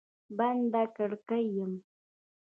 [0.37, 1.73] بنده کړکۍ یم